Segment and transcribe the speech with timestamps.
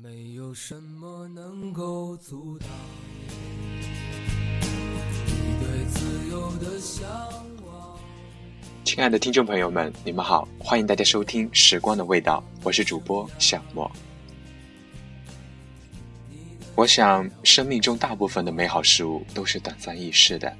[0.00, 2.68] 没有什么能够阻挡
[5.58, 7.08] 对自由的向
[7.66, 7.98] 往。
[8.84, 13.90] 亲爱的听众朋友们，你们好，欢迎大家收听《时光的味道》，我是主播小莫。
[16.76, 20.56] 我想，生命中大部分的美好事物都是短暂易逝的，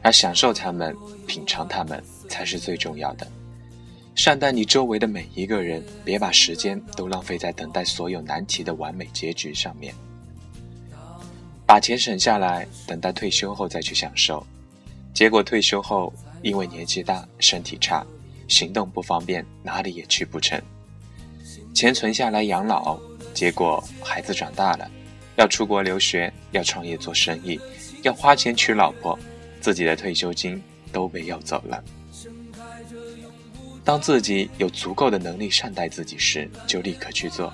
[0.00, 0.96] 而享受它们、
[1.26, 3.30] 品尝它们才是最重要的。
[4.16, 9.94] 善待你周围的每一个人，别把时间都浪费在等待所有难题的完美结局上面。
[11.66, 14.44] 把钱省下来，等待退休后再去享受。
[15.12, 16.10] 结果退休后，
[16.40, 18.04] 因为年纪大、身体差、
[18.48, 20.58] 行动不方便，哪里也去不成。
[21.74, 22.98] 钱存下来养老，
[23.34, 24.90] 结果孩子长大了，
[25.36, 27.60] 要出国留学，要创业做生意，
[28.02, 29.18] 要花钱娶老婆，
[29.60, 30.60] 自己的退休金
[30.90, 31.84] 都被要走了。
[33.86, 37.52] 当自己有足够的能力善待自己时，就立刻去做。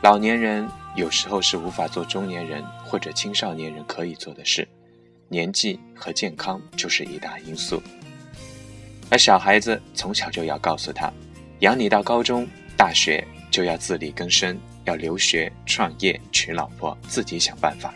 [0.00, 4.66] 老年人有时候是无法做中年人或者青少年人可以做的事，
[5.28, 7.82] 年纪和健康就是一大因素。
[9.10, 11.12] 而小孩子从小就要告诉他，
[11.58, 17.92] 养你到高中、大学就要自力更生，要留学、创业、娶老婆，自己想办法。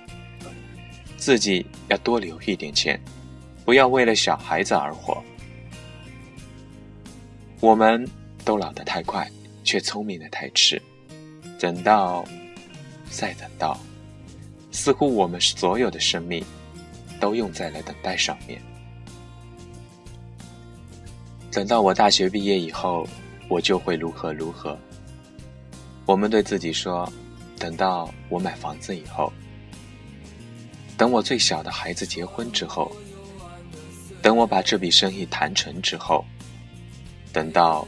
[1.16, 3.00] 自己要多留一点钱，
[3.64, 5.24] 不要为了小孩子而活。
[7.62, 8.04] 我们
[8.44, 9.30] 都老得太快，
[9.62, 10.82] 却聪明的太迟。
[11.60, 12.24] 等到，
[13.08, 13.78] 再等到，
[14.72, 16.44] 似乎我们所有的生命
[17.20, 18.60] 都用在了等待上面。
[21.52, 23.06] 等到我大学毕业以后，
[23.48, 24.76] 我就会如何如何。
[26.04, 27.08] 我们对自己说：
[27.60, 29.32] 等到我买房子以后，
[30.96, 32.90] 等我最小的孩子结婚之后，
[34.20, 36.24] 等我把这笔生意谈成之后。
[37.32, 37.86] 等到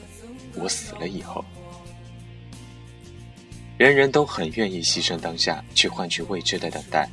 [0.54, 1.44] 我死了以后，
[3.76, 7.08] 人人都很愿意牺牲当下去换取未知的等待，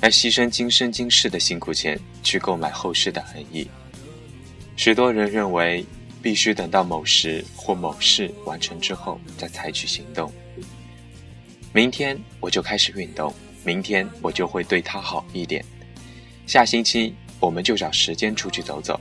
[0.00, 3.68] 而牺牲今生今世的辛苦钱去购买后世的恩义。
[4.76, 5.86] 许多人认为
[6.20, 10.32] 必须等到某时或某事完成之后再采取行动。
[11.72, 13.32] 明天我就开始运动，
[13.64, 15.64] 明天我就会对他好一点。
[16.46, 19.00] 下星期我们就找时间出去走走。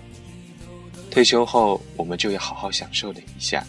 [1.14, 3.64] 退休后，我们就要好好享受了一下。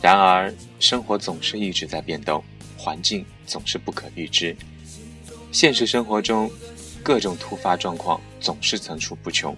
[0.00, 2.40] 然而，生活总是一直在变动，
[2.78, 4.56] 环境总是不可预知，
[5.50, 6.48] 现实生活中
[7.02, 9.56] 各种突发状况总是层出不穷。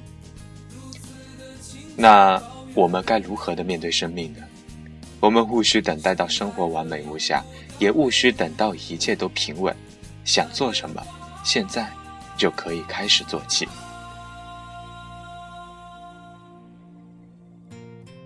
[1.95, 4.39] 那我们该如何的面对生命呢？
[5.21, 7.45] 我们务需等待到生活完美无瑕，
[7.79, 9.77] 也务需等到一切都平稳。
[10.25, 11.07] 想做什么，
[11.45, 11.87] 现在
[12.39, 13.69] 就可以开始做起。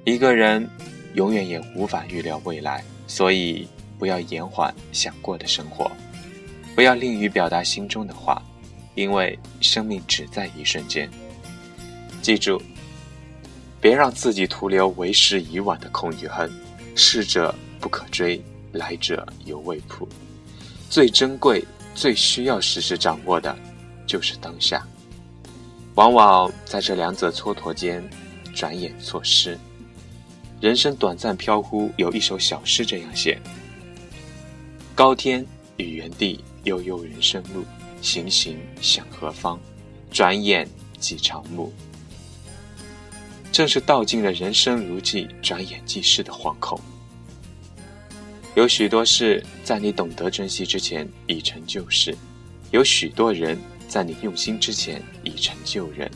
[0.04, 0.68] 一个人
[1.14, 3.68] 永远也无法预料未来，所以
[3.98, 5.90] 不要延缓想过的生活，
[6.74, 8.42] 不要吝于表达心中的话，
[8.94, 11.08] 因为生命只在一瞬间。
[12.22, 12.60] 记住，
[13.80, 16.50] 别让自己徒留为时已晚的空与恨。
[16.96, 20.06] 逝者不可追，来者犹未卜。
[20.90, 23.56] 最珍贵、最需要时时掌握的，
[24.06, 24.86] 就是当下。
[25.94, 28.02] 往往在这两者蹉跎间，
[28.54, 29.56] 转眼错失。
[30.60, 33.40] 人生短暂飘忽，有一首小诗这样写：
[34.94, 35.44] 高天
[35.78, 37.64] 与原地，悠悠人生路，
[38.02, 39.58] 行行向何方？
[40.10, 40.68] 转眼
[40.98, 41.72] 即长暮。
[43.50, 46.78] 正是道尽了人生如寄，转眼即逝的惶恐。
[48.54, 52.14] 有许多事在你懂得珍惜之前已成旧事，
[52.70, 56.10] 有许多人在你用心之前已成旧人。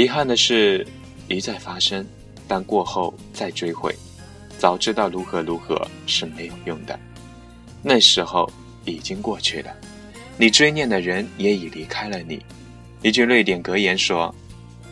[0.00, 0.86] 遗憾的是，
[1.28, 2.06] 一再发生，
[2.48, 3.94] 但过后再追悔，
[4.58, 6.98] 早知道如何如何是没有用的。
[7.82, 8.50] 那时候
[8.86, 9.70] 已经过去了，
[10.38, 12.42] 你追念的人也已离开了你。
[13.02, 14.34] 一句瑞典格言说：“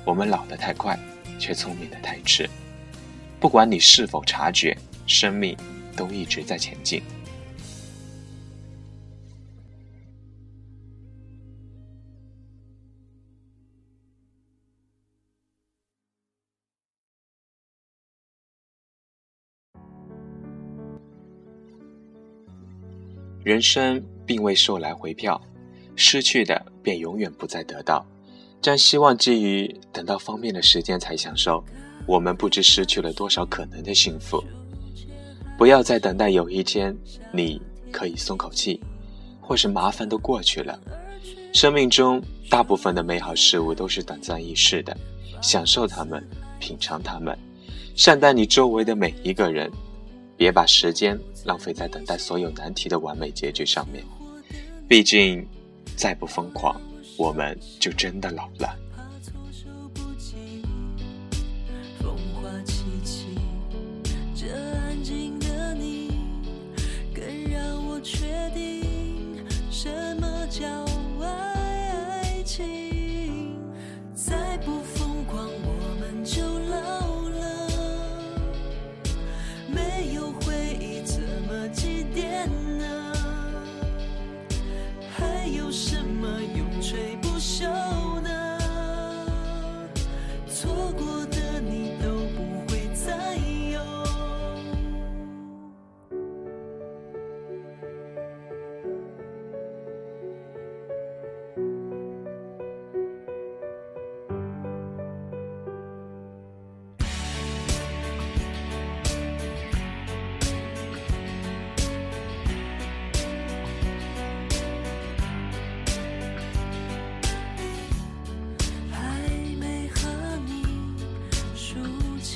[0.05, 0.95] 我们老得太快，
[1.39, 2.47] 却聪明的太迟。”
[3.41, 3.81] 不管你。
[3.81, 4.77] 是否察觉，
[5.07, 5.57] 生命
[5.97, 7.03] 都一直在前进。
[23.49, 25.41] 人生并未售来回票，
[25.97, 28.05] 失去的便永远不再得到。
[28.61, 31.65] 将希望寄予等到方便的时间才享受，
[32.06, 34.45] 我们不知失去了多少可能的幸福。
[35.56, 36.95] 不要再等待有一天
[37.33, 37.59] 你
[37.91, 38.79] 可以松口气，
[39.41, 40.79] 或是麻烦都过去了。
[41.55, 44.94] 生命中大部分的美好事物都是短暂易逝的，
[45.41, 46.23] 享受它们，
[46.61, 47.35] 品尝它们，
[47.97, 49.73] 善待你周围的每一个人。
[50.38, 54.05] 别把时间浪费在等待所有难题的完美结局上面。
[54.88, 55.44] 毕竟，
[55.96, 56.81] 再不疯狂，
[57.19, 58.75] 我们就真的老了。
[68.00, 68.78] 确定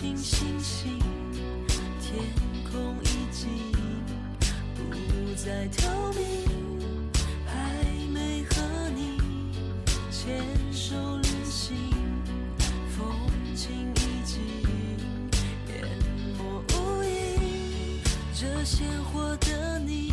[0.03, 0.99] 听星星，
[2.01, 2.19] 天
[2.73, 3.49] 空已经
[4.75, 6.21] 不再透明，
[7.47, 8.61] 还没和
[8.97, 9.21] 你
[10.11, 11.77] 牵手旅行，
[12.89, 13.15] 风
[13.55, 14.43] 景已经
[15.69, 15.87] 淹
[16.37, 18.01] 没无影，
[18.35, 20.13] 这鲜活的你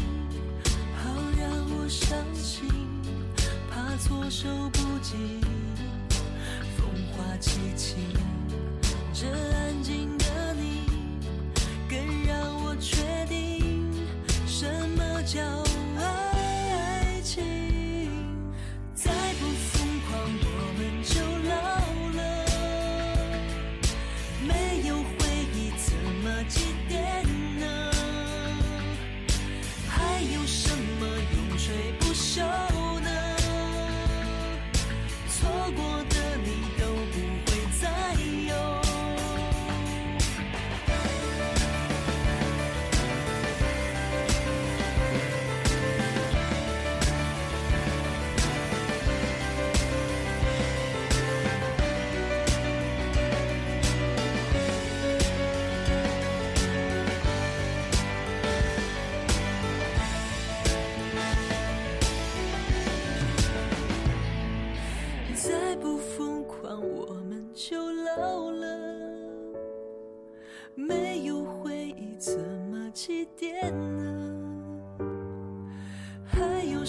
[1.04, 2.64] 好让我伤心，
[3.72, 5.16] 怕措手不及，
[6.78, 7.96] 风花凄凄。
[9.22, 10.19] 这安静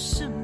[0.00, 0.39] 什么？